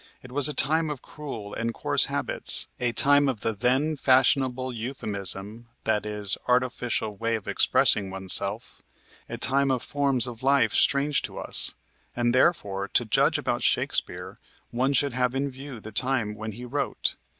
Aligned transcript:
"It 0.23 0.31
was 0.31 0.49
a 0.49 0.53
time 0.55 0.89
of 0.89 1.03
cruel 1.03 1.53
and 1.53 1.75
coarse 1.75 2.05
habits, 2.05 2.67
a 2.79 2.91
time 2.91 3.29
of 3.29 3.41
the 3.41 3.53
then 3.53 3.95
fashionable 3.95 4.73
euphemism, 4.73 5.67
i.e., 5.85 6.25
artificial 6.47 7.15
way 7.17 7.35
of 7.35 7.47
expressing 7.47 8.09
oneself 8.09 8.81
a 9.29 9.37
time 9.37 9.69
of 9.69 9.83
forms 9.83 10.25
of 10.25 10.41
life 10.41 10.73
strange 10.73 11.21
to 11.21 11.37
us, 11.37 11.75
and 12.15 12.33
therefore, 12.33 12.87
to 12.87 13.05
judge 13.05 13.37
about 13.37 13.61
Shakespeare, 13.61 14.39
one 14.71 14.93
should 14.93 15.13
have 15.13 15.35
in 15.35 15.51
view 15.51 15.79
the 15.79 15.91
time 15.91 16.33
when 16.33 16.53
he 16.53 16.65
wrote. 16.65 17.15